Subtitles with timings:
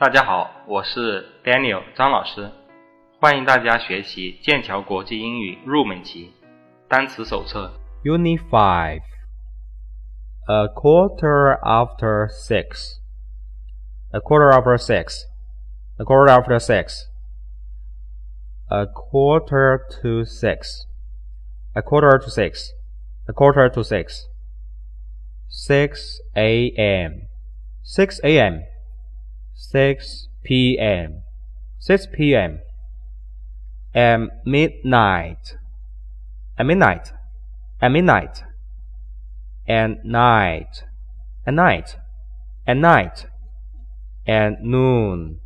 [0.00, 2.50] 大家好，我是 Daniel 张老师，
[3.20, 6.32] 欢迎大家学习剑桥国际英语入门级
[6.88, 7.70] 单词手册
[8.02, 9.00] Unit 5
[10.46, 12.96] A quarter after six.
[14.10, 15.26] A quarter after six.
[15.98, 17.06] A quarter after six.
[18.70, 20.86] A quarter to six.
[21.74, 22.70] A quarter to six.
[23.28, 24.26] A quarter to six.
[25.50, 27.28] Six a.m.
[27.82, 28.62] Six a.m.
[29.62, 31.22] Six p.m.
[31.78, 32.60] Six p.m.
[33.94, 35.54] At midnight.
[36.58, 37.12] At midnight.
[37.80, 38.42] At midnight.
[39.68, 40.82] At night.
[41.46, 41.96] At night.
[42.66, 43.26] At night.
[44.26, 45.40] At noon.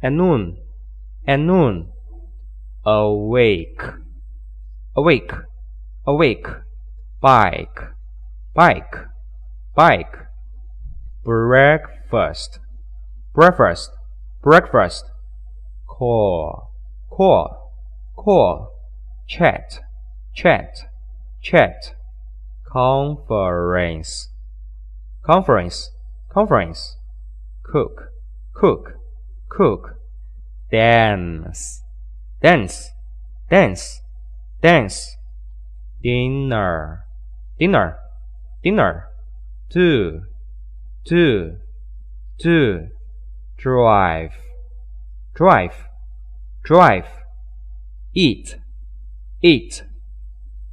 [0.00, 0.58] At noon.
[1.26, 1.88] At noon.
[2.86, 3.82] Awake.
[4.96, 5.32] Awake.
[6.06, 6.46] Awake.
[7.20, 7.80] Bike.
[8.54, 8.94] Bike.
[9.74, 10.16] Bike.
[11.24, 12.60] Breakfast.
[13.34, 13.90] Breakfast.
[14.42, 15.06] Breakfast.
[15.86, 16.70] Call.
[17.08, 17.72] Call.
[18.14, 18.68] Call.
[19.26, 19.78] Chat.
[20.34, 20.68] Chat.
[21.40, 21.94] Chat.
[22.70, 24.28] Conference.
[25.24, 25.90] Conference.
[26.28, 26.96] Conference.
[27.62, 28.10] Cook.
[28.52, 28.98] Cook.
[29.48, 29.94] Cook.
[30.70, 31.82] Dance.
[32.42, 32.90] Dance.
[33.48, 34.02] Dance.
[34.60, 35.16] Dance.
[36.02, 37.04] Dinner.
[37.58, 37.96] Dinner.
[38.62, 39.08] Dinner.
[39.70, 40.22] Do.
[41.06, 41.56] Do.
[42.38, 42.88] Do.
[43.62, 44.32] Drive.
[45.36, 45.86] Drive.
[46.64, 47.06] Drive.
[48.12, 48.56] Eat.
[49.40, 49.84] Eat.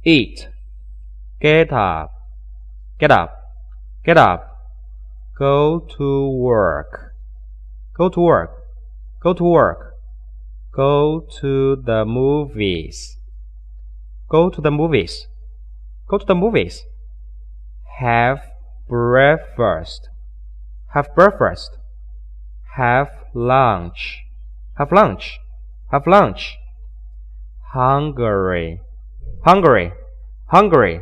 [0.02, 0.48] Eat.
[1.40, 2.10] Get up.
[2.98, 3.32] Get up.
[4.04, 4.42] Get up.
[5.38, 7.14] Go to work.
[7.96, 8.50] Go to work.
[9.22, 9.94] Go to work.
[10.72, 13.18] Go to the movies.
[14.28, 15.28] Go to the movies.
[16.08, 16.82] Go to the movies.
[18.00, 18.40] Have
[18.88, 20.08] breakfast.
[20.92, 21.78] Have breakfast.
[22.76, 24.22] Have lunch.
[24.78, 25.40] Have lunch.
[25.90, 26.56] Have lunch.
[27.72, 28.80] Hungry.
[29.44, 29.92] Hungry.
[30.46, 31.00] Hungry.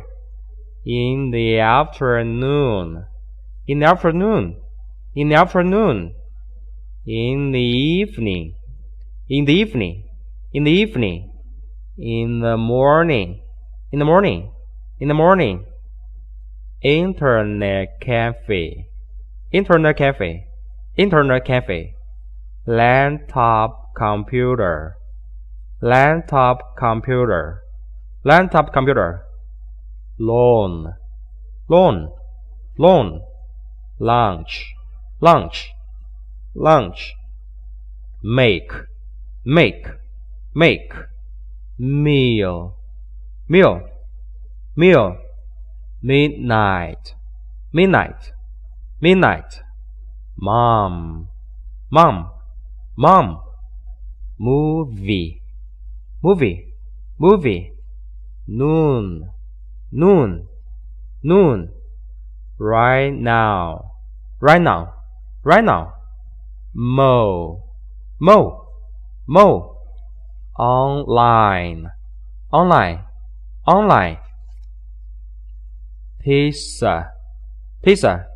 [0.83, 3.05] In the afternoon.
[3.67, 4.57] In the afternoon.
[5.15, 6.15] In the afternoon.
[7.05, 8.55] In the evening.
[9.29, 10.09] In the evening.
[10.51, 11.31] In the evening.
[11.97, 13.41] In the morning.
[13.91, 14.51] In the morning.
[14.99, 15.65] In the morning.
[16.81, 18.87] Internet cafe.
[19.51, 20.48] Internet cafe.
[20.95, 21.95] Internet cafe.
[22.65, 24.95] Laptop computer.
[25.81, 27.61] Laptop computer.
[28.23, 29.23] Laptop computer.
[30.17, 30.93] Loan.
[31.69, 32.11] Loan.
[32.77, 33.21] Loan.
[33.99, 34.73] Lunch.
[35.21, 35.69] Lunch.
[36.53, 37.13] Lunch.
[38.23, 38.71] Make.
[39.45, 39.87] Make.
[40.53, 40.93] Make.
[41.77, 42.75] Meal.
[43.47, 43.81] Meal.
[44.75, 45.17] Meal.
[46.01, 47.15] Midnight.
[47.71, 48.31] Midnight.
[49.01, 49.61] Midnight.
[50.41, 51.27] Mom.
[51.91, 52.31] Mom.
[52.95, 53.41] Mom.
[54.39, 55.41] Movie.
[56.23, 56.73] Movie.
[57.19, 57.73] Movie.
[58.47, 59.31] Noon.
[59.91, 60.47] Noon.
[61.23, 61.73] Noon.
[62.57, 63.91] Right now.
[64.39, 64.93] Right now.
[65.43, 65.93] Right now.
[66.73, 67.63] Mo.
[68.19, 68.67] Mo.
[69.27, 69.75] Mo.
[70.57, 71.91] Online.
[72.53, 72.99] Online.
[73.67, 74.17] Online.
[76.23, 77.11] Pizza.
[77.83, 78.27] Pizza.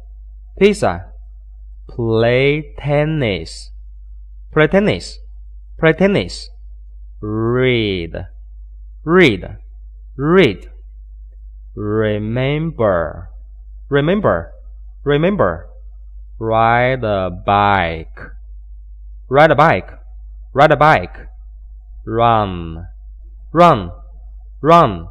[0.59, 1.12] Pizza.
[1.87, 3.71] Play tennis.
[4.51, 5.19] Play tennis.
[5.79, 6.49] Play tennis.
[7.21, 8.27] Read.
[9.03, 9.57] Read.
[10.15, 10.69] Read.
[11.75, 13.29] Remember.
[13.89, 14.51] Remember.
[15.03, 15.69] Remember.
[16.39, 18.19] Ride a bike.
[19.29, 19.89] Ride a bike.
[20.53, 21.17] Ride a bike.
[22.05, 22.87] Run.
[23.51, 23.91] Run.
[24.61, 25.07] Run.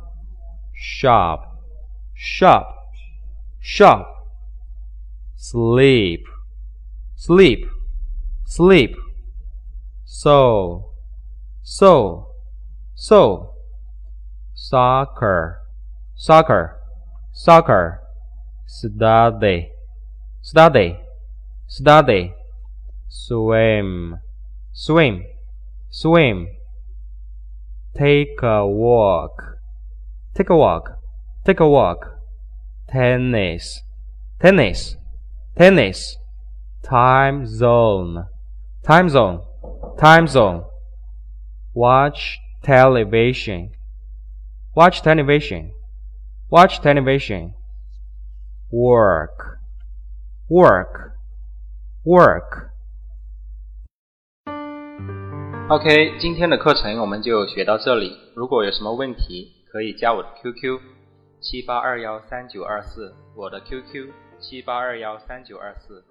[0.74, 1.58] Shop.
[2.14, 2.74] Shop.
[3.60, 4.08] Shop.
[5.36, 6.24] Sleep.
[7.24, 7.64] Sleep.
[8.46, 8.96] Sleep.
[10.04, 10.90] So.
[11.62, 12.26] So.
[12.96, 13.54] So.
[14.54, 15.60] Soccer.
[16.16, 16.80] Soccer.
[17.32, 18.00] Soccer.
[18.66, 19.70] Study.
[20.42, 20.98] Study.
[21.68, 22.34] Study.
[23.08, 24.18] Swim.
[24.72, 25.24] Swim.
[25.90, 26.48] Swim.
[27.96, 29.58] Take a walk.
[30.34, 30.98] Take a walk.
[31.46, 32.18] Take a walk.
[32.90, 33.80] Tennis.
[34.40, 34.96] Tennis.
[35.56, 36.16] Tennis
[36.83, 38.25] Time zone.
[38.83, 39.41] Time zone.
[39.97, 40.63] Time zone.
[41.73, 43.71] Watch television.
[44.75, 45.71] Watch television.
[46.49, 47.53] Watch television.
[48.71, 49.59] Work.
[50.49, 51.11] Work.
[52.05, 52.69] Work.
[55.69, 58.17] OK，今天的课程我们就学到这里。
[58.33, 60.79] 如果有什么问题，可以加我的 QQ
[61.41, 66.05] 七八二幺三九二四，我的 QQ 七八二幺三九二四。